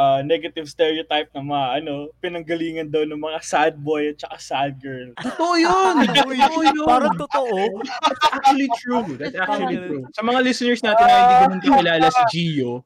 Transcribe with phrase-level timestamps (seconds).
[0.00, 4.72] uh, negative stereotype na mga ano, pinanggalingan daw ng mga sad boy at saka sad
[4.80, 5.12] girl.
[5.20, 5.94] Totoo yun!
[6.16, 6.32] Totoo
[6.64, 6.88] yun!
[6.88, 7.84] Parang totoo.
[7.84, 9.08] That's actually true.
[9.20, 10.02] That's actually true.
[10.16, 12.80] Sa mga listeners natin na hindi ganun kakilala si Gio,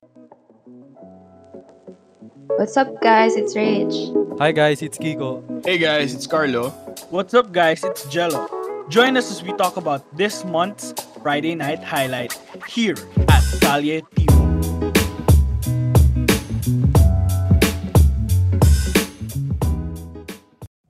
[2.54, 3.35] What's up, guys?
[3.35, 4.15] It's Rage.
[4.39, 5.43] Hi guys, it's Kiko.
[5.67, 6.71] Hey guys, it's Carlo.
[7.11, 8.46] What's up guys, it's Jello.
[8.87, 12.39] Join us as we talk about this month's Friday night highlight
[12.71, 12.95] here
[13.27, 14.23] at Calle Timo.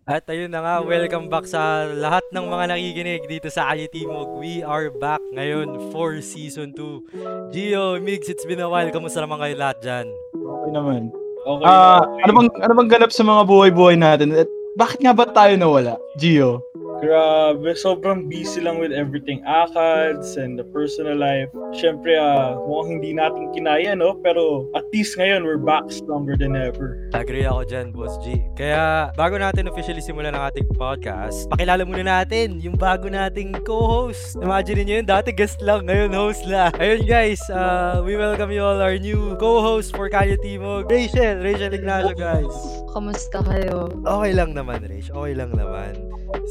[0.05, 4.37] At ayun na nga, welcome back sa lahat ng mga nakikinig dito sa Ali Timog.
[4.37, 7.49] We are back ngayon for Season 2.
[7.49, 8.93] Gio, Migs, it's been a while.
[8.93, 10.07] Kamusta naman kayo lahat dyan?
[10.37, 11.09] okay naman.
[11.49, 11.65] Okay.
[11.65, 14.37] Ah, ano bang ano bang ganap sa mga buhay-buhay natin?
[14.37, 15.97] At bakit nga ba tayo nawala?
[16.21, 16.61] Gio.
[17.05, 21.53] Grabe, sobrang busy lang with everything ACADS and the personal life.
[21.77, 24.17] Siyempre, ah, mukhang hindi natin kinaya, no?
[24.25, 27.13] Pero at least ngayon, we're back stronger than ever.
[27.13, 28.41] Agree ako dyan, Boss G.
[28.57, 34.41] Kaya bago natin officially simulan ang ating podcast, pakilala muna natin yung bago nating co-host.
[34.41, 36.73] Imagine niyo yun, dati guest lang, ngayon host na.
[36.81, 41.77] Ayun guys, uh, we welcome you all our new co-host for Kalyo Timog, Rachel, Rachel
[41.77, 42.57] Ignacio guys.
[42.97, 43.93] Kamusta kayo?
[44.09, 45.13] Okay lang naman, Rach.
[45.13, 45.99] Okay lang naman.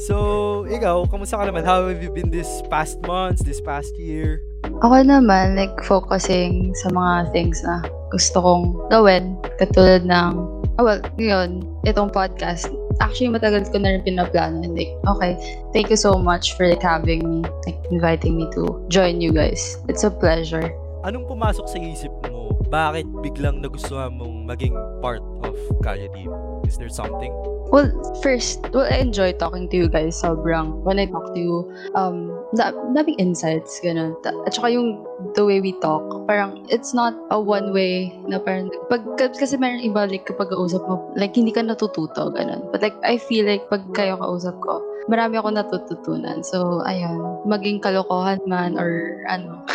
[0.04, 1.62] So, ikaw, kamusta ka naman?
[1.64, 4.40] How have you been this past months, this past year?
[4.82, 9.36] Ako naman, like, focusing sa mga things na gusto kong gawin.
[9.58, 10.32] Katulad ng,
[10.78, 12.70] oh well, yun, itong podcast.
[13.02, 14.62] Actually, matagal ko na rin pinaplano.
[14.62, 15.34] And like, okay,
[15.74, 19.78] thank you so much for like having me, like inviting me to join you guys.
[19.90, 20.70] It's a pleasure.
[21.02, 22.33] Anong pumasok sa isip mo?
[22.68, 26.30] Bakit biglang nagustuhan mong maging part of Kalyo Team?
[26.64, 27.32] Is there something?
[27.74, 27.90] Well,
[28.22, 30.20] first, well, I enjoy talking to you guys.
[30.20, 34.14] Sobrang, when I talk to you, um, da daming insights, ganun.
[34.46, 35.02] At saka yung,
[35.34, 39.82] the way we talk, parang, it's not a one way na parang, pag, kasi meron
[39.82, 42.62] iba, like, kapag kausap mo, like, hindi ka natututo, ganun.
[42.70, 44.78] But like, I feel like, pag kayo kausap ko,
[45.10, 46.46] marami ako natututunan.
[46.46, 49.64] So, ayun, maging kalokohan man, or ano.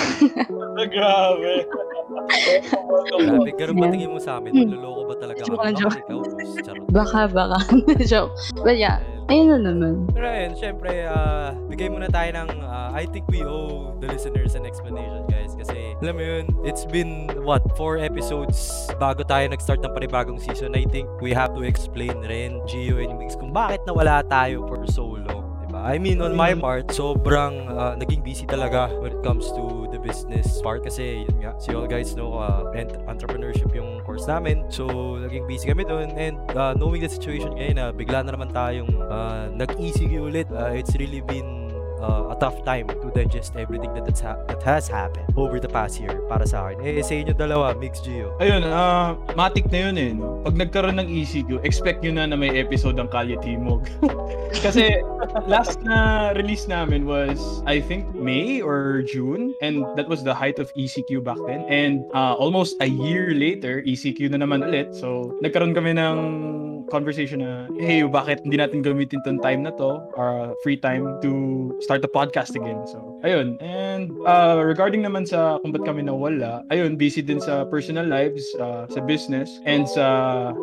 [0.80, 1.68] Ah, Grabe.
[2.10, 4.52] Grabe, ganun ba tingin mo sa amin?
[4.52, 4.66] Hmm.
[4.66, 6.00] Manloloko ba talaga lang, Bakit joke.
[6.02, 6.20] ikaw?
[6.66, 6.86] Charot.
[6.90, 7.58] baka, baka.
[8.12, 8.34] Joke.
[8.66, 8.98] But yeah,
[9.30, 10.10] ayun na naman.
[10.10, 14.58] Pero ayun, syempre, ah, bigay muna tayo ng, ah, I think we owe the listeners
[14.58, 15.54] an explanation, guys.
[15.54, 20.74] Kasi, alam mo yun, it's been, what, four episodes bago tayo nag-start ng panibagong season.
[20.74, 24.82] I think we have to explain rin, Gio and Mix, kung bakit nawala tayo for
[24.90, 25.39] so long.
[25.84, 30.00] I mean, on my part, sobrang ah, naging busy talaga when it comes to the
[30.00, 30.84] business part.
[30.84, 32.72] Kasi, yun nga, you all guys know, uh,
[33.08, 34.68] entrepreneurship yung course namin.
[34.72, 34.88] So,
[35.20, 36.16] naging busy kami doon.
[36.16, 40.72] And uh, knowing the situation ngayon na bigla na naman tayong uh, nag-ECQ ulit, uh,
[40.72, 41.59] it's really been
[42.02, 45.68] uh, a tough time to digest everything that, that's ha- that has happened over the
[45.68, 46.82] past year para sa akin.
[46.84, 48.34] Eh, sa inyo dalawa, Mix Gio.
[48.40, 50.12] Ayun, ah, matik na yun eh.
[50.48, 53.88] Pag nagkaroon ng ECQ, expect nyo na na may episode ng Kalye Timog.
[54.66, 55.00] Kasi
[55.46, 59.54] last na release namin was, I think, May or June.
[59.62, 61.68] And that was the height of ECQ back then.
[61.68, 64.96] And ah, almost a year later, ECQ na naman ulit.
[64.96, 66.18] So, nagkaroon kami ng
[66.90, 71.32] conversation na, hey, bakit hindi natin gamitin tong time na to, or free time to
[71.80, 72.82] start the podcast again.
[72.90, 73.62] So, ayun.
[73.62, 78.44] And uh, regarding naman sa kung ba't kami nawala, ayun, busy din sa personal lives,
[78.58, 80.06] uh, sa business, and sa,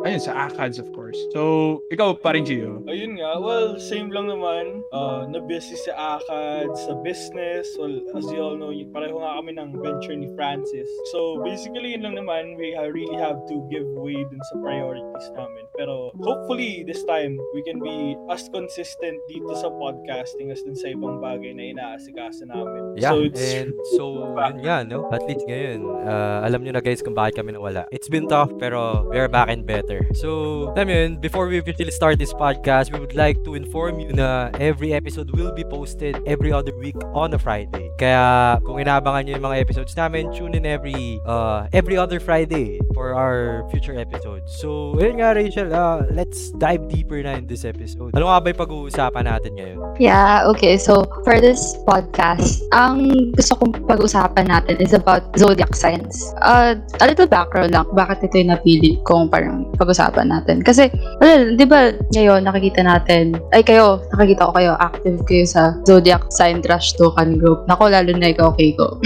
[0.05, 1.17] ayun, sa ACADS, of course.
[1.33, 2.83] So, ikaw, paring Gio.
[2.91, 4.83] Ayun nga, well, same lang naman.
[4.91, 7.71] Uh, na-busy sa ACAD, sa business.
[7.79, 10.89] Well, as you all know, pareho nga kami ng venture ni Francis.
[11.13, 12.57] So, basically, yun lang naman.
[12.57, 15.65] We really have to give way dun sa priorities namin.
[15.77, 20.93] Pero, hopefully, this time, we can be as consistent dito sa podcasting as dun sa
[20.93, 22.97] ibang bagay na inaasikaso namin.
[22.97, 24.05] Yeah, So, it's and so,
[24.37, 25.09] yun nga, no?
[25.13, 27.85] At least ngayon, uh, alam nyo na guys kung bakit kami nawala.
[27.93, 30.05] It's been tough, pero we are back and better.
[30.17, 34.13] So, alam yun, before we officially start this podcast, we would like to inform you
[34.13, 37.91] na every episode will be posted every other week on a Friday.
[38.01, 42.81] Kaya, kung inaabangan nyo yung mga episodes namin, tune in every, uh, every other Friday
[42.97, 44.57] for our future episodes.
[44.57, 48.17] So, yun nga, Rachel, uh, let's dive deeper na in this episode.
[48.17, 49.79] Ano nga ba yung pag-uusapan natin ngayon?
[50.01, 50.81] Yeah, okay.
[50.81, 56.33] So, for this podcast, ang gusto kong pag-usapan natin is about zodiac signs.
[56.41, 60.65] Uh, a little background lang, bakit ito yung napili kong parang pag-usapan natin.
[60.65, 60.89] Kasi,
[61.21, 66.25] well, di ba, ngayon nakikita natin, ay kayo, nakikita ko kayo, active kayo sa zodiac
[66.33, 67.69] sign trash token group.
[67.69, 68.97] Nako, lalo na ikaw, Keiko.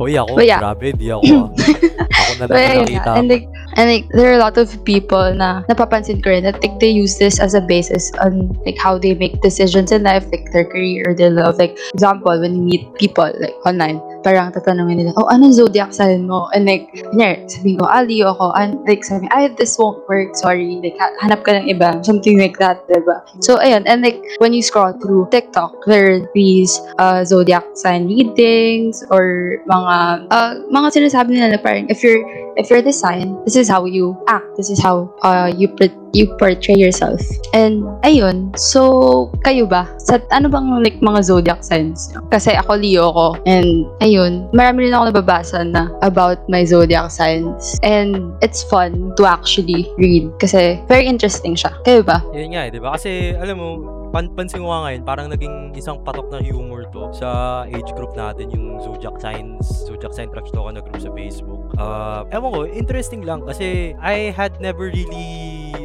[0.00, 0.60] Oy, ako, But yeah.
[0.64, 1.52] grabe, di ako.
[2.38, 3.10] na lang But nakita.
[3.16, 3.46] and like,
[3.76, 6.90] and like, there are a lot of people na napapansin ko rin that like, they
[6.90, 10.64] use this as a basis on like how they make decisions in life, like their
[10.64, 11.56] career or their love.
[11.58, 16.26] Like, example, when you meet people like online, parang tatanungin nila, oh, anong zodiac sign
[16.26, 16.50] mo?
[16.50, 18.50] And like, kunyari, sabihin ko, ah, Leo ako.
[18.58, 20.82] And like, sabi, ay, this won't work, sorry.
[20.82, 22.02] Like, ha- hanap ka ng iba.
[22.02, 23.22] Something like that, diba?
[23.38, 23.86] So, ayun.
[23.86, 29.62] And like, when you scroll through TikTok, there are these uh, zodiac sign readings or
[29.70, 33.68] mga, uh, mga sinasabi nila na parang, if you're, if you're this sign, this is
[33.68, 34.56] how you act.
[34.56, 37.20] This is how uh, you pre- you portray yourself.
[37.52, 39.84] And ayun, so kayo ba?
[40.00, 42.10] Sa ano bang like mga zodiac signs?
[42.32, 47.76] Kasi ako Leo ko and ayun, marami rin ako nababasa na about my zodiac signs.
[47.84, 51.76] And it's fun to actually read kasi very interesting siya.
[51.84, 52.24] Kayo ba?
[52.32, 52.96] Yun nga eh, di ba?
[52.96, 53.68] Kasi, alam mo,
[54.16, 58.16] pan pansin ko nga ngayon, parang naging isang patok ng humor to sa age group
[58.16, 61.68] natin, yung Zodiac Signs, Zodiac Sign Trash Talk na group sa Facebook.
[61.76, 65.28] Uh, ewan ko, interesting lang kasi I had never really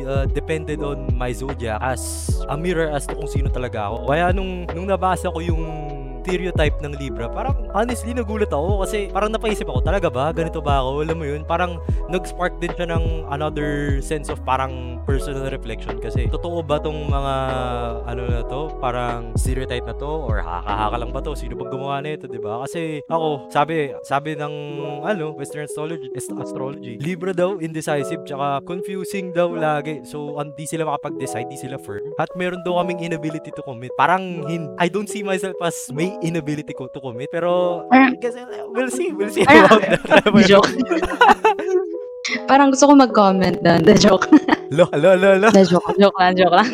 [0.07, 4.07] uh, depended on my Zodiac as a mirror as to kung sino talaga ako.
[4.07, 5.80] Kaya nung, nung nabasa ko yung
[6.21, 10.29] stereotype ng Libra, parang honestly nagulat ako kasi parang napaisip ako, talaga ba?
[10.29, 11.01] Ganito ba ako?
[11.01, 16.29] Alam mo yun, parang nag-spark din siya ng another sense of parang personal reflection kasi
[16.29, 17.35] totoo ba tong mga
[18.05, 21.33] ano na to, parang stereotype na to or haka-haka lang ba to?
[21.33, 22.61] Sino bang gumawa nito, 'di ba?
[22.63, 24.53] Kasi ako, sabi sabi ng
[25.01, 30.03] ano, Western astrology, astrology, Libra daw indecisive tsaka confusing daw lagi.
[30.05, 32.13] So, hindi sila makapag-decide, hindi sila firm.
[32.19, 33.89] At meron daw kaming inability to commit.
[33.95, 37.29] Parang hin- I don't see myself as may inability ko to commit.
[37.29, 39.81] Pero Parang- kasi we'll see, we'll see Parang- about
[40.27, 40.47] that.
[40.51, 40.69] Joke.
[42.45, 43.81] Parang gusto ko mag-comment doon.
[43.81, 44.27] The joke.
[44.71, 45.49] Lo, lo, lo, lo.
[45.51, 45.83] The joke.
[45.99, 46.69] Joke lang, joke lang.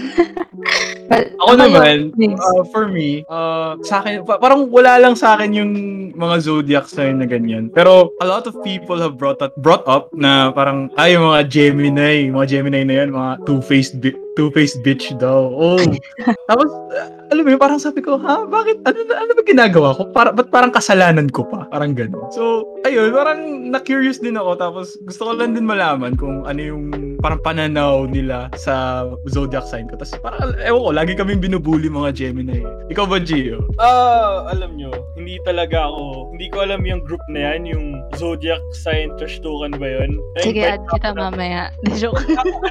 [1.10, 2.36] But, Ako naman, Yes.
[2.36, 5.72] uh, for me, uh, sa akin, pa- parang wala lang sa akin yung
[6.14, 7.72] mga zodiac sign na ganyan.
[7.72, 11.48] Pero a lot of people have brought up, brought up na parang, ay, yung mga
[11.48, 15.50] Gemini, mga Gemini na yan, mga two-faced bi- two-faced bitch daw.
[15.50, 15.82] Oh.
[16.50, 19.98] Tapos, uh, alam mo yun, parang sabi ko, ha, bakit, ano, na- ano ba ginagawa
[19.98, 20.08] ko?
[20.14, 21.66] Para, ba't parang kasalanan ko pa?
[21.68, 22.30] Parang gano'n.
[22.32, 24.56] So, ayun, parang na-curious din ako.
[24.56, 26.84] Tapos, gusto ko lang din malaman kung ano yung
[27.18, 29.98] parang pananaw nila sa zodiac sign ko.
[29.98, 32.62] Tapos, parang, ewan ko, lagi kaming binubuli mga Gemini.
[32.88, 33.66] Ikaw ba, Gio?
[33.82, 37.86] Ah, alam nyo, hindi talaga ako, hindi ko alam yung group na yan, yung
[38.16, 40.16] Zodiac Sign Trash Tukan ba yun?
[40.40, 41.62] sige, Na-invite add ako kita mamaya.
[42.00, 42.22] Joke.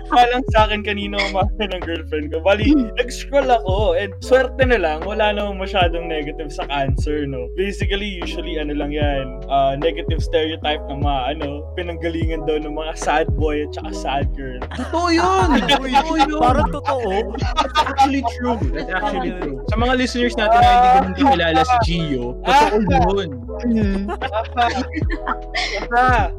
[0.08, 2.44] Wala lang sa akin kanina umaga ng girlfriend ko.
[2.44, 7.48] Bali, nag-scroll ako and swerte na lang, wala namang masyadong negative sa cancer, no?
[7.56, 12.92] Basically, usually, ano lang yan, ah, negative stereotype ng mga, ano, pinanggalingan daw ng mga
[12.98, 14.60] sad boy at saka sad girl.
[14.80, 15.48] Totoo yun!
[15.70, 16.40] Totoo yun!
[16.42, 17.32] Parang totoo.
[17.38, 18.58] That's actually true.
[18.74, 19.56] That's actually true.
[19.72, 23.30] Sa mga listeners natin na hindi ganun kakilala si Gio, totoo yun.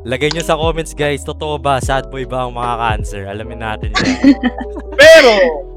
[0.05, 1.77] Lagay nyo sa comments guys, totoo ba?
[1.77, 3.21] Sad boy ba ang mga cancer?
[3.29, 4.37] Alamin natin yan.
[5.07, 5.31] Pero,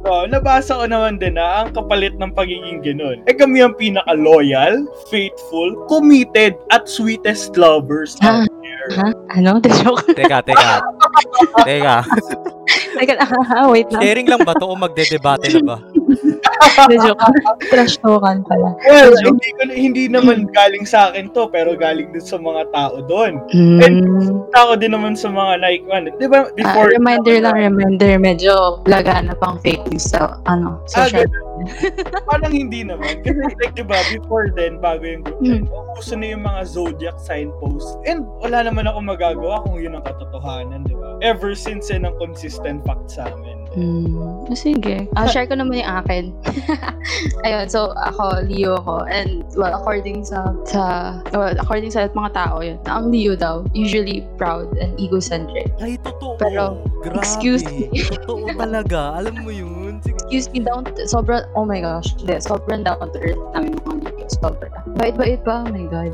[0.04, 3.22] oh, nabasa ko naman din na ang kapalit ng pagiging ganun.
[3.24, 8.42] Eh kami ang pinaka-loyal, faithful, committed, at sweetest lovers Ah.
[8.42, 8.88] out there.
[8.98, 9.08] Ha?
[9.38, 9.62] Ano?
[9.62, 10.02] The joke.
[10.10, 10.82] teka, teka.
[11.68, 11.96] Teka.
[12.96, 13.30] Teka lang,
[13.72, 14.00] wait lang.
[14.02, 15.76] Sharing lang ba to o magdedebate na ba?
[16.90, 17.20] The joke.
[17.72, 18.76] Trash talkan pala.
[18.84, 23.00] Well, hindi, ko, hindi naman galing sa akin to, pero galing din sa mga tao
[23.04, 23.40] doon.
[23.52, 24.48] Mm.
[24.52, 26.88] Tao din naman sa mga like, ano, di ba, Ah, before...
[26.92, 28.20] reminder lang, reminder.
[28.20, 31.28] Medyo lagana pang fake news sa, ano, Ah, social
[32.28, 33.20] Parang hindi naman.
[33.20, 35.64] Kasi like, di ba, before then, bago yung group Hmm.
[35.64, 35.64] then,
[35.96, 38.00] uso na yung mga zodiac sign post.
[38.08, 41.20] And wala naman ako magagawa kung yun ang katotohanan, di ba?
[41.20, 43.59] Ever since yan ang consistent fact sa amin.
[43.78, 45.06] Mm, sige.
[45.14, 46.24] Ah, share ko naman yung akin.
[47.46, 49.06] Ayun, so ako, Leo ko.
[49.06, 50.82] And, well, according sa, sa
[51.30, 55.70] well, according sa mga tao yun, na ang Leo daw, usually proud and egocentric.
[55.78, 56.34] Ay, totoo.
[56.42, 57.22] Pero, Grabe.
[57.22, 57.86] excuse me.
[58.10, 59.22] Totoo talaga.
[59.22, 60.02] Alam mo yun.
[60.02, 60.18] Sige.
[60.26, 64.10] Excuse me, down, to- sobrang, oh my gosh, hindi, sobrang down to earth namin mga
[64.18, 64.26] Leo.
[64.34, 64.72] Sobrang.
[64.98, 65.62] Bait-bait ba?
[65.62, 66.12] Oh my God.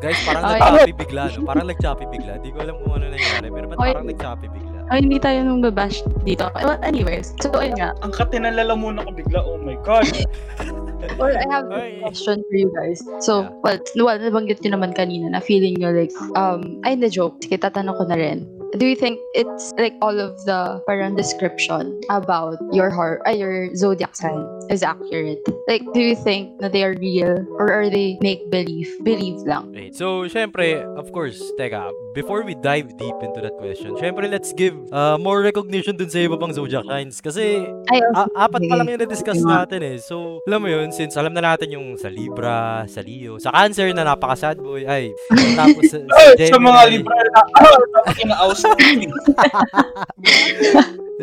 [0.00, 0.60] Guys, parang Ay.
[0.60, 1.38] nag-choppy bigla, no?
[1.44, 2.32] Parang nag-choppy bigla.
[2.40, 3.48] Di ko alam kung ano nangyari.
[3.52, 3.92] Pero ba't Ay.
[3.92, 4.73] parang nag-choppy bigla?
[4.92, 6.52] Ay, hindi tayo nung babash dito.
[6.52, 7.96] Well, anyways, so ayun nga.
[8.04, 10.04] Ang katinalala muna ko bigla, oh my God.
[11.20, 13.00] Or I have a question for you guys.
[13.20, 13.52] So, Yeah.
[13.60, 17.38] well, well, nabanggit nyo naman kanina na feeling nyo like, um, ay, na joke.
[17.44, 18.48] Sige, tatanong ko na rin.
[18.74, 23.70] Do you think it's like all of the parang description about your heart, ay, your
[23.78, 25.40] zodiac sign is accurate?
[25.68, 28.88] Like, do you think na they are real or are they make believe?
[29.02, 29.72] Believe lang.
[29.72, 34.52] Wait, so, syempre, of course, teka, before we dive deep into that question, syempre, let's
[34.52, 37.20] give uh, more recognition dun sa iba pang zodiac signs.
[37.20, 39.96] Kasi, Ay, a- apat pa lang yung na-discuss natin eh.
[39.98, 43.90] So, alam mo yun, since alam na natin yung sa Libra, sa Leo, sa Cancer
[43.96, 45.10] na napaka-sad boy, ay,
[45.58, 46.52] tapos sa, sa Gemini.
[46.52, 47.40] sa mga libra na,
[47.96, 48.64] dapat ina-oust.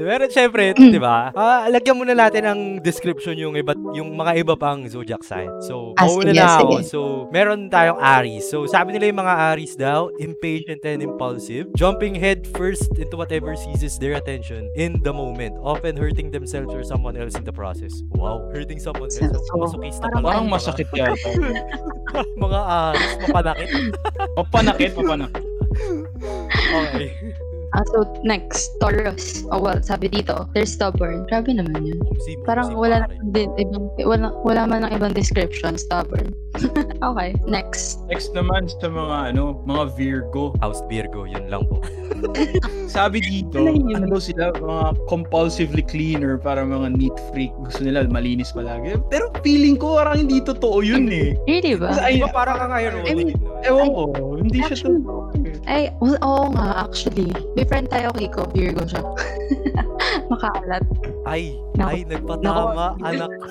[0.04, 1.30] Pero syempre, di ba?
[1.32, 5.50] Ah, lagyan muna natin ng description yung iba yung mga iba pang zodiac sign.
[5.62, 6.74] So, Ah, mauna na ako.
[6.82, 8.46] So, meron tayong Aries.
[8.46, 13.54] So, sabi nila yung mga Aries daw, impatient and impulsive, jumping head first into whatever
[13.54, 17.92] seizes their attention in the moment, often hurting themselves or someone else in the process.
[18.12, 19.20] Wow, hurting someone else.
[19.20, 20.32] So, So, masokista parang- pala.
[20.32, 21.30] Parang masakit yata.
[22.44, 23.70] mga Aries, mapanakit.
[24.36, 25.44] Papanakit, papanakit.
[26.72, 27.31] Okay.
[27.72, 29.48] Ah, so, next, Taurus.
[29.48, 31.24] Oh, well, sabi dito, they're stubborn.
[31.32, 32.00] Grabe naman yun.
[32.04, 33.16] Umsim, Parang wala pare.
[33.16, 36.36] naman din ibang, wala, wala man ng ibang description, stubborn.
[37.08, 38.04] okay, next.
[38.12, 40.52] Next naman sa mga ano, mga Virgo.
[40.60, 41.80] House Virgo, yun lang po.
[42.92, 47.56] Sabi dito, Ano ano daw sila, mga compulsively cleaner, para mga neat freak.
[47.64, 49.00] Gusto nila malinis palagi.
[49.08, 51.40] Pero feeling ko parang hindi totoo yun eh.
[51.48, 51.96] Really ba?
[52.04, 53.08] Ay, Di ba parang kang ironic?
[53.08, 53.32] I mean?
[53.64, 54.04] Ewan ko,
[54.36, 55.32] hindi siya totoo.
[55.70, 57.30] Ay, well, oo nga, actually.
[57.54, 58.50] May friend tayo, Kiko.
[58.50, 59.02] Virgo siya.
[60.32, 60.84] Makaalat.
[61.30, 61.90] Ay, Nako.
[61.94, 63.32] ay, nagpatama, anak.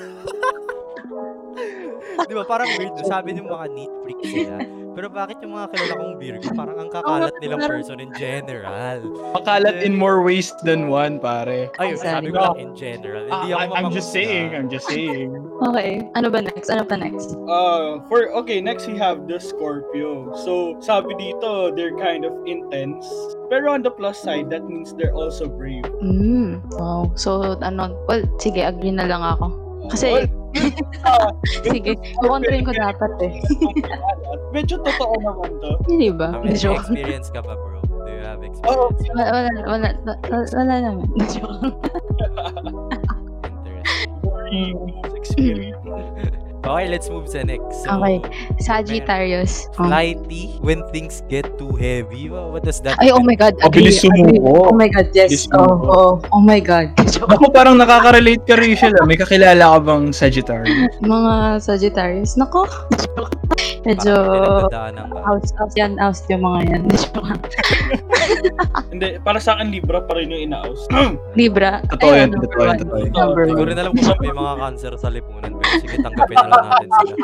[2.30, 2.94] Di ba, parang weird.
[2.94, 3.06] no?
[3.06, 4.58] Sabi ng mga neat freak sila.
[4.90, 8.98] Pero bakit yung mga kilala kong Virgo, parang ang kakalat nilang person in general.
[9.38, 11.70] Makalat in more ways than one, pare.
[11.78, 12.10] Ayun, Sorry.
[12.10, 13.22] sabi ko lang in general.
[13.30, 15.30] Hindi Ah, ako I'm just saying, I'm just saying.
[15.70, 16.02] Okay.
[16.18, 16.68] Ano ba next?
[16.74, 17.38] Ano pa next?
[17.46, 20.34] Uh, for okay, next we have the Scorpio.
[20.42, 23.06] So, sabi dito, they're kind of intense.
[23.46, 25.86] Pero on the plus side, that means they're also brave.
[26.02, 27.06] Mm, wow.
[27.14, 29.54] So, ano, well, sige, agree na lang ako.
[29.90, 30.39] Kasi, Well,
[31.06, 31.30] ah,
[31.64, 33.32] sige, kukontrain ko dapat eh.
[34.54, 35.70] medyo totoo naman to.
[35.86, 36.34] Hindi ba?
[36.34, 36.82] Ah, may Joke.
[36.84, 37.80] experience ka ba, bro?
[38.04, 39.14] Do you have Oh, experience?
[39.14, 39.88] Wala, wala, wala,
[40.26, 41.06] wala, wala naman.
[41.34, 41.62] Joke.
[44.50, 45.14] Interesting.
[45.14, 45.79] experience.
[46.60, 47.88] Okay, let's move sa next.
[47.88, 48.20] So, Okay.
[48.60, 49.64] Sagittarius.
[49.80, 49.88] Oh.
[49.88, 52.28] Flighty when things get too heavy.
[52.28, 53.56] What does that Ay, oh my God.
[53.64, 54.36] agree, Mabilis agree.
[54.36, 54.68] sumuko.
[54.68, 55.48] Oh my God, yes.
[55.48, 56.92] Mabilis Oh, oh, oh my God.
[57.34, 59.08] Ako parang nakaka-relate ka Rachel ah.
[59.08, 60.92] May kakilala ka bang Sagittarius?
[61.00, 61.32] Mga
[61.64, 62.36] Sagittarius.
[62.36, 62.68] Nako.
[63.80, 64.14] Medyo
[65.24, 66.82] house, house yan, house yung mga yan.
[68.92, 70.84] Hindi, para sa akin, Libra pa rin yung ina-aus.
[71.38, 71.80] Libra.
[71.88, 73.12] Totoo Ay, yan, totoo yan, totoo yan.
[73.48, 75.56] Hindi rin alam kung may mga cancer sa lipunan.
[75.80, 77.14] Sige, tanggapin na lang natin sila.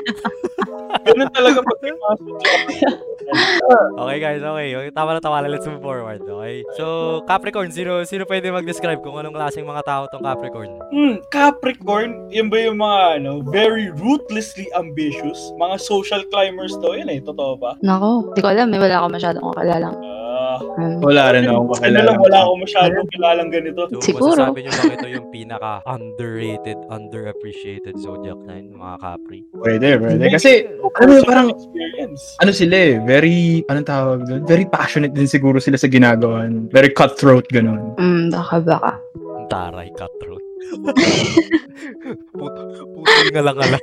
[1.07, 1.79] Ganun talaga pag
[3.97, 4.68] Okay guys, okay.
[4.73, 5.49] Okay, Tama na tama na.
[5.49, 6.23] Let's move forward.
[6.23, 6.62] Okay.
[6.76, 6.85] So,
[7.25, 10.71] Capricorn, sino sino pwede mag-describe kung anong klaseng mga tao tong Capricorn?
[10.92, 15.38] Hmm, Capricorn, yun ba yung mga ano, very ruthlessly ambitious?
[15.56, 17.75] Mga social climbers to, yun eh, totoo ba?
[17.83, 18.71] Nako, di ko alam.
[18.71, 19.97] May wala ako masyadong kakalalang.
[19.97, 20.14] Ah,
[20.56, 22.00] Um, Wala rin akong ano kakilala.
[22.06, 23.83] lang, wala akong masyadong kilalang ganito.
[23.92, 24.40] So, Siguro.
[24.40, 29.40] masasabi nyo bang ito yung pinaka underrated, underappreciated zodiac sign, mga Capri?
[29.52, 30.25] Pwede, pwede.
[30.33, 30.88] Kasi, mo,
[31.25, 32.23] parang, experience.
[32.40, 34.44] ano sila eh, very, anong tawag doon?
[34.44, 36.44] Very passionate din siguro sila sa ginagawa.
[36.68, 37.96] Very cutthroat, ganun.
[37.96, 38.92] mm, baka baka.
[39.49, 40.44] Taray, cutthroat.
[42.37, 42.61] puto,
[42.92, 43.78] puto nga lang ala.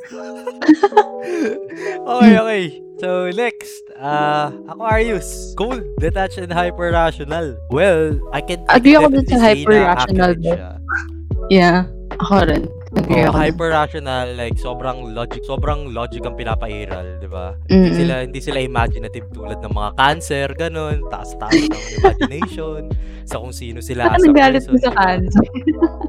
[2.13, 2.63] okay, okay.
[3.01, 3.81] So, next.
[3.97, 5.55] Uh, Aquarius.
[5.57, 7.57] Cold, detached, and hyper-rational.
[7.73, 10.37] Well, I can Agree ako dun sa hyper-rational.
[11.49, 11.89] Yeah.
[12.21, 12.69] Ako rin.
[12.93, 13.33] Agree Oh, ako.
[13.33, 13.41] dun.
[13.41, 17.57] hyper-rational, like, sobrang logic, sobrang logic ang pinapairal, di ba?
[17.65, 17.97] Hindi Mm-mm.
[17.97, 23.79] sila, hindi sila imaginative tulad ng mga cancer, ganun, taas-taas ng imagination, sa kung sino
[23.79, 25.45] sila Bakit as a nagalit mo sa cancer?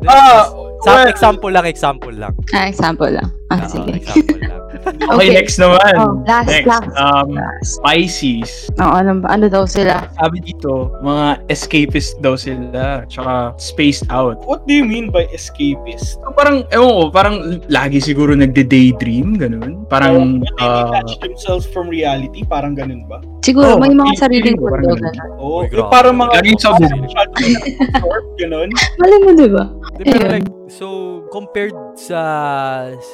[0.05, 0.45] Ah,
[0.83, 2.35] Sa well, example lang, example lang.
[2.53, 3.29] Ah, example lang.
[3.57, 3.91] Ah, Oo, sige.
[3.97, 4.61] example lang.
[4.85, 5.29] Okay, Okay.
[5.33, 5.95] next naman.
[5.97, 6.93] Oh, last, next, last.
[6.95, 7.73] um, Last.
[7.81, 8.51] Pisces.
[8.77, 10.11] Oo, ano, ba- ano daw sila?
[10.13, 13.07] Sabi dito, mga escapist daw sila.
[13.07, 14.37] Tsaka spaced out.
[14.45, 16.19] what do you mean by escapist?
[16.19, 19.87] So, parang, ewan ko, parang lagi siguro nagde-daydream, ganun.
[19.87, 23.23] Parang, When they ah, detach themselves from reality, parang ganun ba?
[23.41, 25.01] Siguro, Oh, may mga feeling sariling ko parang mundo.
[25.01, 25.15] ganun.
[25.15, 25.33] ganun.
[25.39, 25.93] Oo, Uy, yung grabe.
[25.93, 26.33] parang mga...
[26.35, 27.01] Laging sa parang bubble.
[27.01, 28.69] masyado absorb, ganun.
[29.01, 29.65] Mali mo, di ba?
[29.95, 30.33] Di, pero Ayun.
[30.35, 30.87] like, so,
[31.31, 32.21] compared sa,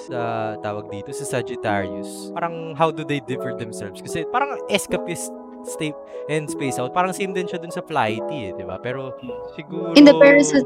[0.07, 0.19] sa,
[0.63, 4.01] tawag dito, sa Sagittarius, parang how do they differ themselves?
[4.01, 5.31] Kasi parang escapist
[5.65, 5.97] state
[6.33, 8.81] and space out, parang same din siya dun sa flighty eh, di ba?
[8.81, 9.13] Pero,
[9.53, 9.93] siguro...
[9.93, 10.59] Hindi, pero sa,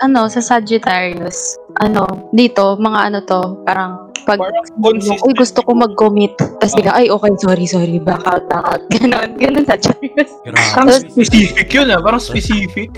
[0.00, 5.36] ano, sa Sagittarius, ano, dito, mga ano to, parang, pag, Parang uy, consistent.
[5.36, 6.36] gusto ko mag-commit.
[6.36, 8.82] Tapos bigla, ay, okay, sorry, sorry, back out, back out.
[8.92, 10.30] Ganon, ganon Sagittarius.
[10.44, 10.60] Grabe.
[10.76, 12.00] parang specific yun ah.
[12.00, 12.90] Parang specific.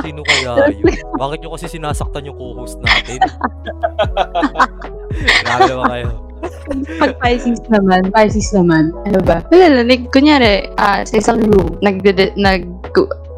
[0.06, 0.84] Sino kaya yun?
[1.16, 3.20] Bakit nyo kasi sinasaktan yung co-host natin?
[5.46, 6.10] Grabe ba kayo?
[6.98, 9.40] Pag Pisces naman, Pisces naman, ano ba?
[9.50, 12.02] Wala lang, like, kunyari, ah, sa isang room, nag,
[12.36, 12.62] nag,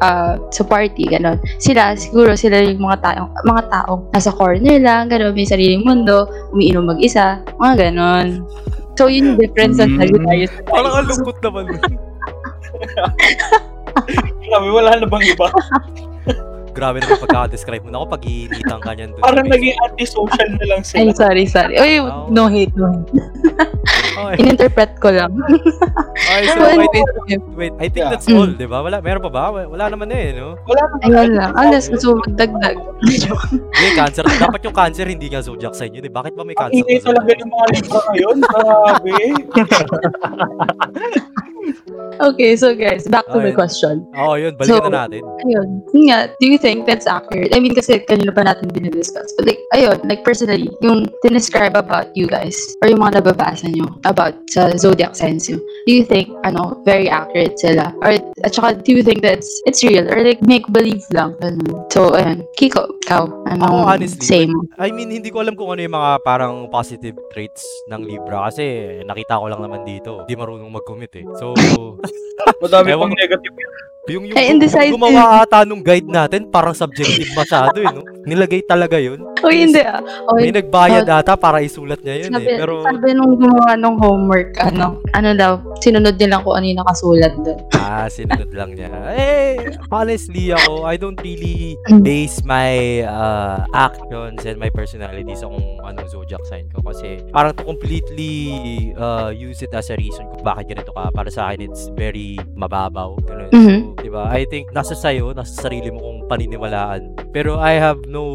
[0.03, 1.39] ah, sa party, gano'n.
[1.61, 6.27] Sila, siguro sila yung mga taong, mga taong nasa corner lang, gano'n, may sariling mundo,
[6.53, 8.43] umiinom mag-isa, mga gano'n.
[8.99, 9.95] So, yun yung difference Mm.
[9.95, 10.51] Sagittarius.
[10.51, 11.65] sa Parang ang lungkot naman.
[14.49, 15.47] Grabe, wala na bang iba?
[16.79, 17.89] Grabe naman pagka-describe mo.
[17.93, 19.21] Ako, pag-iinitan ka niyan doon.
[19.21, 21.11] Parang naging anti-social na lang Ay, sila.
[21.13, 21.73] sorry, sorry.
[21.75, 22.25] Uy, Oh.
[22.31, 23.11] no hate, no hate.
[24.19, 24.35] Okay.
[24.37, 25.31] In-interpret ko lang.
[25.31, 27.05] Okay, so, Well, I think,
[27.53, 28.11] wait, I think Yeah.
[28.11, 28.55] that's all, Mm.
[28.55, 28.77] di ba?
[28.79, 29.43] Wala, meron pa ba?
[29.65, 30.55] Wala naman eh, no?
[30.61, 30.99] Wala naman.
[31.05, 31.51] Ayun lang.
[31.53, 32.75] Unless gusto mo magdagdag.
[32.99, 34.23] Hindi, cancer.
[34.23, 36.03] Dapat yung cancer, hindi nga zodiac sign yun.
[36.03, 36.09] Eh.
[36.09, 36.83] Bakit ba may Ang cancer?
[36.83, 37.39] na talaga zodiac?
[37.39, 38.35] ng mga libro ngayon.
[38.43, 39.13] Grabe.
[42.19, 43.55] Okay, so guys, back to my Ayun.
[43.55, 43.95] question.
[44.17, 44.53] Oo, yun.
[44.59, 45.23] Balikan So, na natin.
[45.47, 45.67] Ayun.
[45.95, 47.55] Yun nga, do you think that's accurate?
[47.55, 49.31] I mean, kasi kanina pa natin dinidiscuss.
[49.39, 53.87] But like, ayun, like personally, yung describe about you guys, or yung mga nababasa nyo
[54.03, 57.95] about sa zodiac signs nyo, do you think, ano, very accurate sila?
[58.03, 60.03] Or, at saka, do you think that's, it's real?
[60.11, 61.39] Or like, make-believe lang?
[61.39, 61.87] Ganun.
[61.93, 62.43] So, ayun.
[62.59, 64.51] Kiko, ikaw, ano, Ako, honestly, same.
[64.75, 68.99] I mean, hindi ko alam kung ano yung mga parang positive traits ng Libra kasi
[69.07, 70.23] nakita ko lang naman dito.
[70.27, 71.25] Hindi marunong mag-commit eh.
[71.39, 71.55] So,
[72.63, 73.73] Madami Ewan pang negative yun.
[74.09, 74.95] yung, yung, Eh, yung indecisive.
[74.97, 78.01] gumawa ata nung guide natin, parang subjective masyado eh, no?
[78.25, 79.21] Nilagay talaga yun.
[79.45, 80.01] Uy, hindi ah.
[80.33, 82.57] May Uy, nagbayad ata para isulat niya yun sabi, eh.
[82.57, 86.79] Pero, sabi nung gumawa ng homework, ano, ano daw, sinunod niya lang kung ano yung
[86.79, 87.59] nakasulat doon.
[87.73, 88.91] ah, sinunod lang niya.
[89.09, 89.55] Eh,
[89.89, 92.05] honestly ako, I don't really Mm.
[92.05, 96.83] base my uh, actions and my personality sa kung anong zodiac sign ko.
[96.83, 98.35] Kasi parang to completely
[98.93, 101.09] uh, use it as a reason kung bakit ganito ka.
[101.09, 103.17] Para sa akin, it's very mababaw.
[103.25, 103.49] Ganun.
[103.49, 103.77] Mhm.
[103.97, 104.29] So, di ba?
[104.29, 107.17] I think nasa sayo, nasa sarili mo kung paniniwalaan.
[107.31, 108.25] Pero I have no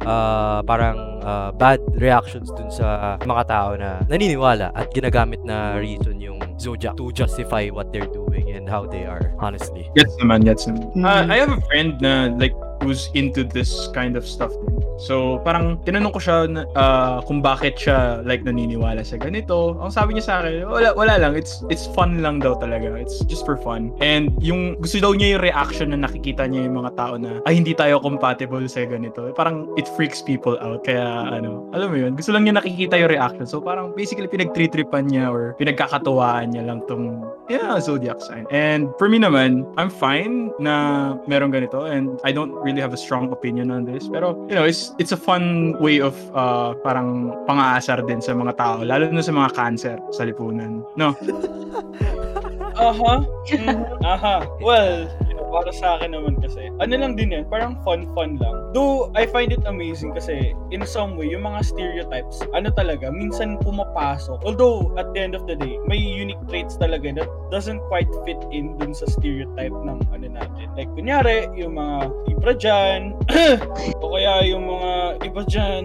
[0.00, 6.16] uh, parang uh, bad reactions dun sa mga tao na naniniwala at ginagamit na reason
[6.16, 6.31] yung
[6.62, 9.90] zodiac to justify what they're doing and how they are, honestly.
[9.98, 10.86] Gets naman, gets naman.
[11.02, 11.34] Ah, Mhm.
[11.34, 12.54] I have a friend na like
[12.86, 14.54] who's into this kind of stuff.
[15.00, 16.36] So, parang tinanong ko siya
[16.76, 19.76] ah, kung bakit siya like naniniwala sa ganito.
[19.80, 21.32] Ang sabi niya sa akin, wala, wala lang.
[21.38, 22.92] It's it's fun lang daw talaga.
[22.96, 23.94] It's just for fun.
[24.02, 27.56] And yung gusto daw niya yung reaction na nakikita niya yung mga tao na ay
[27.60, 29.28] hindi tayo compatible sa ganito.
[29.36, 30.82] Parang it freaks people out.
[30.82, 33.46] Kaya ano, alam mo yun, gusto lang niya nakikita yung reaction.
[33.46, 37.22] So parang basically pinagtritripan niya or pinagkakatuwaan niya lang tong
[37.52, 38.48] yeah, zodiac sign.
[38.50, 43.00] And for me naman, I'm fine na meron ganito and I don't really have a
[43.00, 44.08] strong opinion on this.
[44.08, 48.58] Pero, you know, it's it's a fun way of uh, parang pang-aasar din sa mga
[48.58, 50.82] tao, lalo na sa mga cancer sa lipunan.
[50.98, 51.14] No?
[52.76, 53.14] Aha.
[53.52, 53.80] Mhm.
[54.02, 54.36] Aha.
[54.58, 55.21] Well, you know,
[55.52, 58.72] para sa akin naman kasi, ano lang din yan, parang fun-fun lang.
[58.72, 63.60] Though, I find it amazing kasi, in some way, yung mga stereotypes, ano talaga, minsan
[63.60, 64.40] pumapasok.
[64.48, 68.40] Although, at the end of the day, may unique traits talaga that doesn't quite fit
[68.48, 70.66] in dun sa stereotype ng ano natin.
[70.72, 73.12] Like, kunyari, yung mga Libra dyan,
[74.02, 74.90] o kaya yung mga
[75.28, 75.82] iba dyan,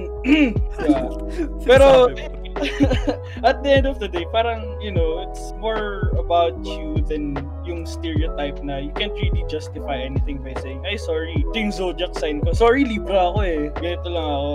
[0.87, 1.11] yeah.
[1.67, 2.47] Pero, Sinasabi mo.
[3.43, 7.83] at the end of the day, parang, you know, it's more about you than yung
[7.83, 12.39] stereotype na you can't really justify anything by saying, ay, sorry, ito yung zodiac sign
[12.39, 12.55] ko.
[12.55, 13.67] Sorry, Libra ako eh.
[13.75, 14.51] Ganito lang ako.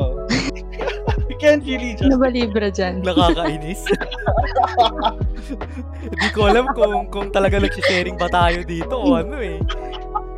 [1.31, 2.23] you can't really Ano just...
[2.25, 3.05] ba libra dyan?
[3.05, 3.85] Nakakainis.
[6.13, 9.61] Hindi ko alam kung kung talaga nagsisharing ba tayo dito o ano eh.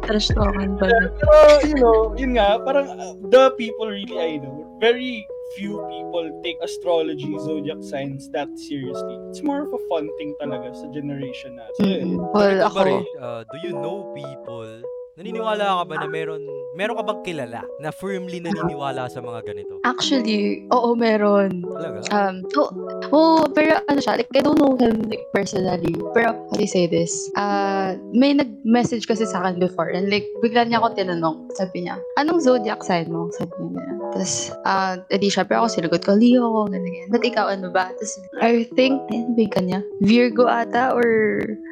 [0.04, 0.90] Trash talking ba?
[0.90, 6.24] Pero, you know, yun nga, parang uh, the people really I know, very few people
[6.42, 9.16] take astrology, zodiac signs that seriously.
[9.28, 11.76] It's more of a fun thing talaga sa generation natin.
[11.76, 12.08] So, yun.
[12.16, 14.80] Mm, Well, ako, ba, uh, do you know people
[15.14, 16.42] Naniniwala ka ba na meron
[16.74, 19.78] meron ka bang kilala na firmly naniniwala sa mga ganito?
[19.86, 21.62] actually, oo, meron.
[21.62, 22.02] Talaga?
[22.10, 22.70] Um, oh,
[23.14, 25.94] oh, pero ano siya, like, I don't know him, like, personally.
[26.18, 27.14] Pero, how do you say this?
[27.38, 31.46] Uh, may nag-message kasi sa akin before, and like, bigla niya ako tinanong.
[31.54, 33.30] Sabi niya, anong zodiac sign mo?
[33.38, 33.86] Sabi niya.
[34.10, 37.10] Tapos, uh, edi syempre ako sinagot ko, Leo ako, ganyan, ganyan.
[37.14, 37.94] Ba't ikaw ano ba?
[37.94, 39.78] Tapos, I think, ayun ba yung kanya?
[40.02, 41.06] Virgo ata, or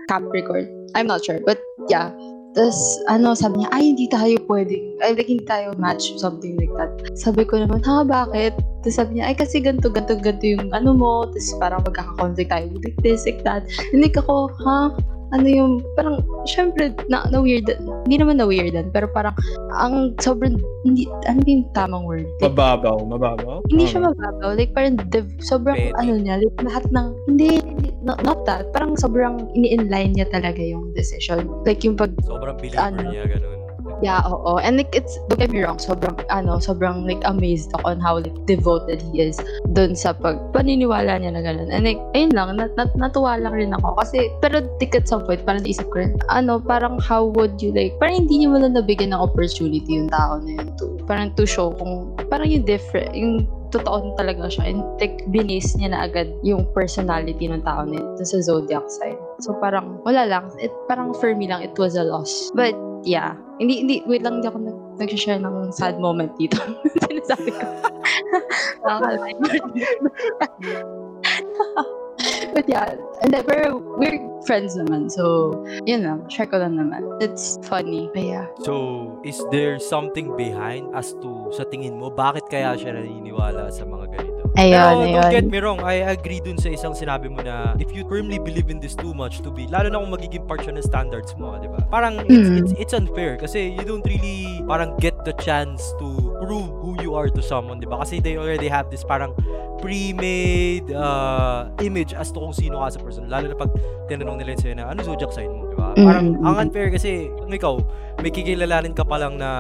[0.07, 0.71] Capricorn?
[0.95, 1.59] I'm not sure, but
[1.91, 2.15] yeah.
[2.53, 6.73] Tapos, ano, sabi niya, ay, hindi tayo pwedeng, ay, like, hindi tayo match, something like
[6.77, 6.93] that.
[7.17, 8.53] Sabi ko naman, ha, bakit?
[8.85, 11.25] Tapos sabi niya, ay, kasi ganito, ganito, ganito yung ano mo.
[11.33, 13.65] Tapos parang magkaka-conflict tayo with like this, like that.
[13.89, 14.93] Hindi ako, ha?
[15.33, 17.65] Ano yung, parang, syempre, na, na weird,
[18.05, 19.33] hindi naman na weirdan, pero parang,
[19.73, 22.29] ang sobrang, hindi, ano yung tamang word?
[22.41, 23.65] Like, Mababaw, mababaw.
[23.73, 24.53] hindi siya mababaw.
[24.53, 25.97] Like, parang, dev, sobrang, Petty.
[25.97, 28.69] ano niya, like, lahat ng, hindi, hindi, not, not that.
[28.77, 31.49] Parang sobrang ini-inline niya talaga yung decision.
[31.65, 33.09] Like, yung pag, Sobrang believer ano?
[33.09, 33.62] niya ganun.
[34.03, 34.59] Yeah, oo.
[34.59, 38.19] And like, it's, don't get me wrong, sobrang, ano, sobrang, like, amazed ako on how,
[38.19, 39.39] like, devoted he is
[39.73, 41.71] dun sa pag, paniniwala niya na ganun.
[41.71, 43.97] And like, ayun lang, nat, nat, natuwa lang rin ako.
[44.03, 47.71] Kasi, pero, like, at some point, parang naisip ko rin, ano, parang, how would you,
[47.71, 51.47] like, parang hindi niya lang nabigyan ng opportunity yung tao na yun to, parang to
[51.47, 54.69] show kung, parang yung different, yung totoo talaga siya.
[54.69, 59.17] And like, binis niya na agad yung personality ng tao dun sa zodiac sign.
[59.41, 60.53] So parang, wala lang.
[60.61, 62.53] It, parang for me lang, it was a loss.
[62.53, 63.37] But, yeah.
[63.59, 66.59] Hindi, hindi, wait lang, hindi ako nag, nag-share ng sad moment dito.
[67.07, 67.63] Sinasabi ko.
[72.55, 75.11] But yeah, and then, pero we're friends naman.
[75.11, 75.51] So,
[75.89, 76.29] yun lang.
[76.29, 77.03] Share ko lang naman.
[77.19, 78.11] It's funny.
[78.15, 78.47] But yeah.
[78.63, 83.89] So, is there something behind as to sa tingin mo bakit kaya siya naniniwala sa
[83.89, 84.32] mga ganito?
[84.53, 87.89] Ayun, Pero don't get me wrong, I agree dun sa isang sinabi mo na if
[87.89, 90.77] you firmly believe in this too much to be, lalo na kung magiging part siya
[90.77, 91.81] ng standards mo, di ba?
[91.89, 92.59] Parang it's, Mm.
[92.61, 97.17] it's, it's unfair kasi you don't really parang get the chance to prove who you
[97.17, 98.05] are to someone, di ba?
[98.05, 99.33] Kasi they already have this parang
[99.81, 103.33] pre-made uh, image as to kung sino ka sa person.
[103.33, 103.73] Lalo na pag
[104.13, 105.91] tinanong nila yun sa'yo na, ano zodiac sign mo, ba?
[105.99, 106.47] Parang Mm.
[106.47, 107.75] ang unfair kasi kung ikaw,
[108.23, 109.51] may kikilalanin ka pa lang na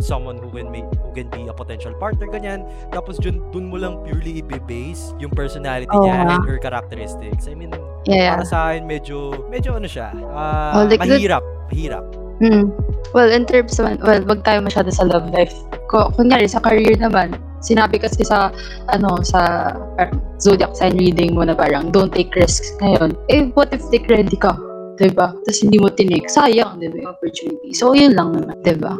[0.00, 3.76] someone who can make who can be a potential partner ganyan tapos dun, dun mo
[3.76, 7.44] lang purely i-base yung personality Oo niya and her characteristics.
[7.44, 7.76] I mean,
[8.08, 8.40] Yeah.
[8.40, 12.04] para sa akin medyo medyo ano siya, ah, Oh, like the- mahirap, mahirap.
[12.40, 12.68] Mm.
[13.16, 15.52] Well, in terms naman, well, wag tayo masyado sa love life.
[15.88, 17.32] Ko, kunyari, sa career naman,
[17.64, 18.52] sinabi kasi sa,
[18.92, 23.16] ano, sa parang zodiac sign reading mo na parang, don't take risks ngayon.
[23.32, 24.52] Eh, what if take ready ka?
[24.96, 25.36] Diba?
[25.44, 26.28] Tapos hindi mo tinik.
[26.32, 27.76] Sayang, diba, yung opportunity.
[27.76, 28.96] So, yun lang naman, diba?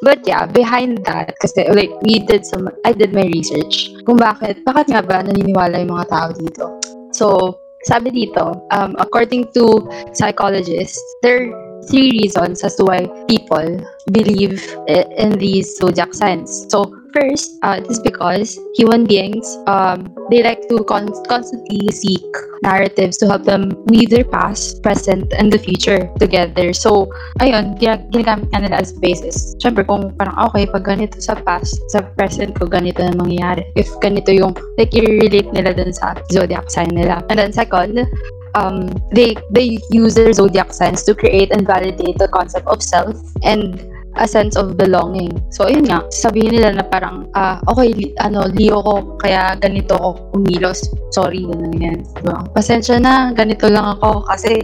[0.00, 4.60] But yeah, behind that, kasi like, we did some, I did my research kung bakit,
[4.64, 6.64] bakit nga ba naniniwala yung mga tao dito.
[7.12, 9.84] So, sabi dito, um, according to
[10.16, 13.80] psychologists, there are three reasons as to why people
[14.12, 16.66] believe in these zodiac signs.
[16.68, 22.26] So, first, uh, it is because human beings, um, they like to con- constantly seek
[22.66, 26.74] narratives to help them weave their past, present, and the future together.
[26.74, 27.06] So,
[27.38, 29.54] ayun, gina- ginagamit nga nila as basis.
[29.62, 33.62] Siyempre, kung parang, okay, pag ganito sa past, sa present ko, ganito na mangyayari.
[33.78, 37.22] If ganito yung, like, i-relate nila dun sa zodiac sign nila.
[37.30, 38.10] And then second,
[38.54, 43.14] um, they they use their zodiac signs to create and validate the concept of self
[43.42, 43.78] and
[44.16, 45.34] a sense of belonging.
[45.50, 49.98] So, yun nga, sabihin nila na parang, ah, okay, li- ano, Leo ko, kaya ganito
[49.98, 50.86] ako umilos.
[51.10, 51.98] Sorry, ganun yan.
[52.22, 52.46] Diba?
[52.54, 54.62] Pasensya na, ganito lang ako kasi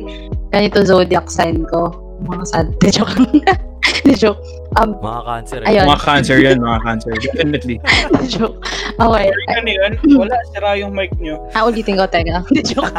[0.55, 1.91] ganito zodiac sign ko.
[2.31, 2.67] Mga sad.
[2.79, 3.27] De joke.
[4.07, 4.39] De joke.
[4.79, 5.59] Um, Mga cancer.
[5.67, 5.85] Ayun.
[5.91, 7.13] Mga cancer yan, mga cancer.
[7.19, 7.77] Definitely.
[8.23, 8.63] de joke.
[9.03, 9.27] Okay.
[9.35, 9.93] Sorry ka yan.
[10.15, 11.43] Wala, sira yung mic nyo.
[11.59, 12.47] Ah, ulitin ko, teka.
[12.55, 12.95] De joke.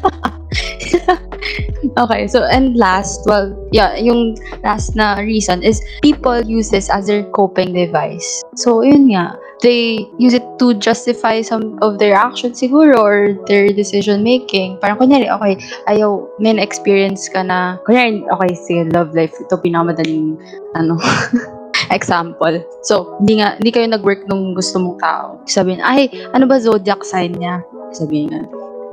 [1.98, 7.06] okay, so and last, well, yeah, yung last na reason is people use this as
[7.06, 8.42] their coping device.
[8.56, 13.72] So, yun nga, they use it to justify some of their actions siguro or their
[13.72, 14.78] decision making.
[14.80, 20.36] Parang kunyari, okay, ayaw, may na-experience ka na, kunyari, okay, sige, love life, ito pinakamadaling,
[20.76, 20.96] ano,
[21.96, 22.62] example.
[22.86, 25.26] So, hindi nga, hindi kayo nag-work nung gusto mong tao.
[25.46, 27.60] Sabihin, ay, ano ba zodiac sign niya?
[27.90, 28.42] Sabihin nga,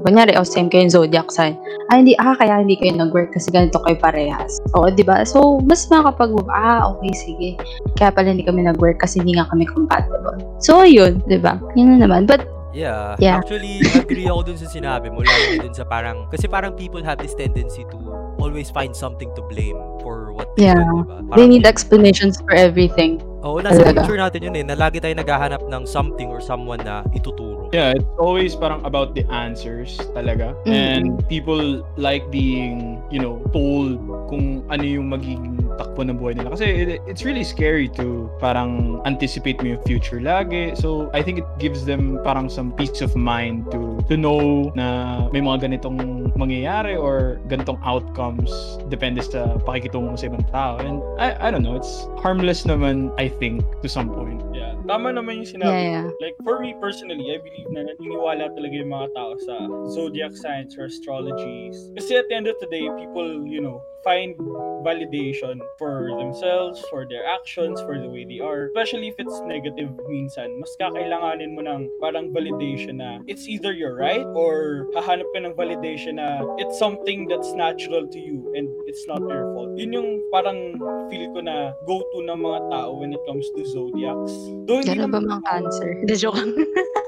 [0.05, 1.57] kunyari, oh, same kayo yung zodiac sign.
[1.89, 4.59] Ay, hindi, ah, kaya hindi kayo nag-work kasi ganito kayo parehas.
[4.77, 5.23] O, di ba?
[5.25, 7.49] So, mas makakapag ah, okay, sige.
[7.97, 10.37] Kaya pala hindi kami nag-work kasi hindi nga kami compatible.
[10.61, 11.57] So, yun, di ba?
[11.73, 12.27] Yun na naman.
[12.29, 12.45] But,
[12.77, 13.17] Yeah.
[13.17, 13.41] Yeah.
[13.41, 15.25] Actually, agree ako dun sa sinabi mo.
[15.25, 17.97] Lalo dun sa parang, kasi parang people have this tendency to
[18.37, 20.85] always find something to blame for what they Yeah.
[20.85, 21.17] do, diba?
[21.17, 23.17] they Parang- need explanations for everything.
[23.45, 24.01] Oo, nasa Talaga.
[24.01, 27.69] culture natin yun eh, na lagi tayo naghahanap ng something or someone na ituturo.
[27.69, 30.57] Yeah, it's always parang about the answers talaga.
[30.65, 30.73] Mm.
[30.73, 36.49] And people like being, you know, told kung ano yung magiging takbo ng buhay nila.
[36.57, 40.73] Kasi it- it's really scary to parang anticipate mo yung future lagi.
[40.73, 45.21] So, I think it gives them parang some peace of mind to to know na
[45.29, 48.49] may mga ganitong mangyayari or ganitong outcomes
[48.89, 50.81] depende sa pakikitungo mo sa ibang tao.
[50.81, 54.43] And I, I don't know, it's harmless naman, I think, to some point.
[54.55, 54.75] Yeah.
[54.87, 55.75] Tama naman yung sinabi.
[55.75, 56.07] Yeah, yeah.
[56.23, 59.55] Like, for me personally, I believe na naniniwala talaga yung mga tao sa
[59.91, 61.75] zodiac signs or astrologies.
[61.99, 64.39] Kasi at the end of the day, people, you know, find
[64.87, 68.71] validation for themselves, for their actions, for the way they are.
[68.71, 73.99] Especially if it's negative minsan, mas kakailanganin mo ng parang validation na it's either you're
[73.99, 79.03] right or hahanap ka ng validation na it's something that's natural to you and it's
[79.05, 79.75] not your fault.
[79.75, 80.79] Yun yung parang
[81.11, 84.33] feel ko na go-to ng mga tao when it comes to zodiacs.
[84.47, 85.89] Hindi Gano'n ba mga cancer?
[86.09, 86.39] De joke.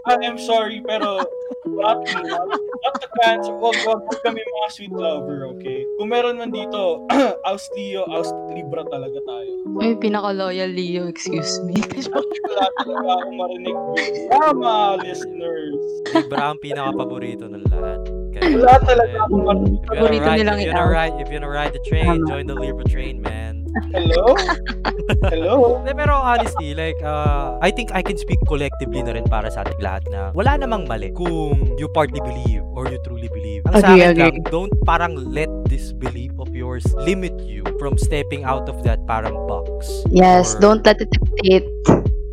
[0.06, 1.24] I am sorry, pero
[1.66, 3.54] not, not the cancer.
[3.56, 5.84] Wag, wag, kami mga sweet lover, okay?
[5.98, 7.04] Kung meron man dito,
[7.48, 9.52] Aus Leo, Aus Libra talaga tayo.
[9.68, 11.78] May pinaka-loyal Leo, excuse me.
[11.78, 13.76] Wala talaga akong marinig.
[14.30, 15.82] Tama, listeners.
[16.12, 18.00] Libra ang pinaka-paborito ng lahat.
[18.30, 19.74] Kaya, Wala talaga akong marinig.
[19.76, 20.90] If you wanna Paborito ride, nilang if you wanna itaw.
[20.90, 23.59] ride, if you wanna ride the train, join the Libra train, man.
[23.94, 24.34] Hello?
[25.30, 25.82] Hello?
[25.82, 29.66] Hindi, pero honestly, like, uh, I think I can speak collectively na rin para sa
[29.66, 33.66] ating lahat na wala namang mali kung you partly believe or you truly believe.
[33.70, 38.46] Ang sa akin lang, don't parang let this belief of yours limit you from stepping
[38.46, 39.90] out of that parang box.
[40.10, 41.68] Yes, Or- don't let it dictate.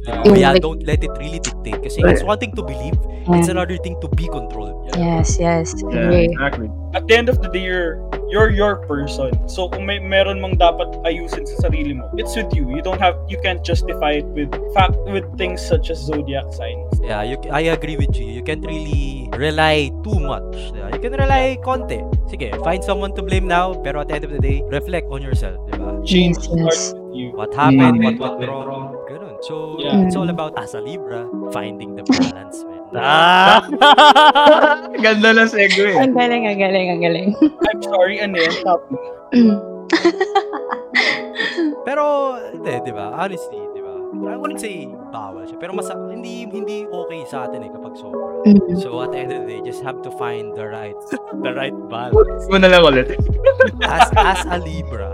[0.06, 1.82] Yeah, like- don't let it really dictate.
[1.82, 2.94] Kasi it's one thing to believe,
[3.34, 3.58] it's Yeah.
[3.58, 4.86] another thing to be controlled.
[4.94, 5.74] Yes, yes.
[5.82, 6.30] Yeah, Agree.
[6.30, 6.68] exactly.
[6.94, 7.98] At the end of the day, you're,
[8.30, 9.34] you're your person.
[9.50, 12.70] So kung may meron mang dapat ayusin sa sarili mo, it's with you.
[12.70, 17.02] You don't have, you can't justify it with fact, with things such as zodiac signs.
[17.02, 18.30] Yeah, you, I agree with you.
[18.30, 20.54] You can't really rely too much.
[20.72, 21.98] Yeah, you can rely konti.
[22.30, 25.20] Sige, find someone to blame now, pero at the end of the day, reflect on
[25.22, 25.98] yourself, di ba?
[26.06, 26.94] Change Yes.
[27.36, 28.20] What happened, Mm.
[28.20, 28.85] what went wrong,
[29.36, 29.44] ganun.
[29.44, 30.00] So, Yeah.
[30.04, 32.80] it's all about, as a Libra, finding the balance, man.
[32.96, 33.60] Ah!
[35.04, 35.92] Ganda ng segue.
[35.92, 37.28] Ang galing, ang galing, ang galing.
[37.68, 38.46] I'm sorry, ano me.
[41.84, 43.12] pero, hindi, di ba?
[43.14, 43.60] Honestly?
[44.24, 45.60] I wouldn't say bawal siya.
[45.60, 48.40] Pero mas, hindi, hindi okay sa atin eh kapag sobra.
[48.48, 48.80] Mm.
[48.80, 50.96] So, at the end of the day, just have to find the right,
[51.44, 52.48] the right balance.
[52.48, 53.12] Mo na lang ulit.
[53.84, 55.12] As, as a Libra.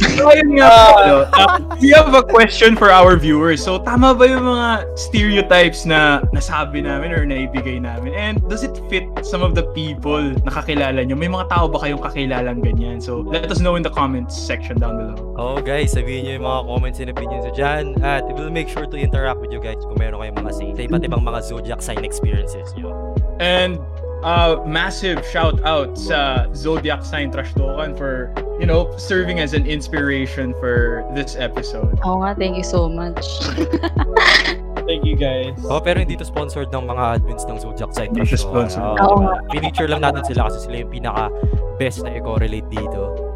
[0.00, 3.60] So, ayun nga po, uh, we have a question for our viewers.
[3.60, 8.16] So, tama ba yung mga stereotypes na nasabi namin or naibigay namin?
[8.16, 11.16] And does it fit some of the people na kakilala nyo?
[11.16, 13.00] May mga tao ba kayong kakilalang ganyan?
[13.00, 15.16] So, let us know in the comments section down below.
[15.40, 18.86] Oh guys, sabihin nyo yung mga comments and opinions nyo dyan at we'll make sure
[18.86, 21.82] to interact with you guys kung meron kayong mga say sa iba't ibang mga zodiac
[21.82, 22.94] sign experiences nyo.
[23.42, 23.78] And
[24.22, 29.66] uh, massive shout out sa Zodiac Sign Trash Talkan for, you know, serving as an
[29.66, 31.98] inspiration for this episode.
[32.06, 33.24] Oo nga, thank you so much.
[34.90, 35.54] Thank you guys.
[35.70, 38.50] Oh, pero hindi to sponsored ng mga admins ng zodiac sign Hindi trash talk.
[38.74, 38.98] sponsored.
[38.98, 39.34] Oh, Oo diba?
[39.54, 41.30] Pinicture lang natin sila kasi sila yung pinaka
[41.78, 43.29] best na i-correlate dito.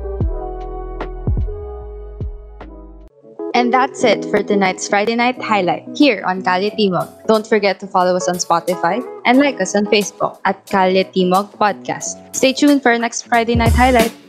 [3.54, 7.06] And that's it for tonight's Friday Night Highlight here on Kalye Timog.
[7.26, 11.54] Don't forget to follow us on Spotify and like us on Facebook at Kalye Timog
[11.54, 12.18] Podcast.
[12.34, 14.23] Stay tuned for our next Friday Night Highlight.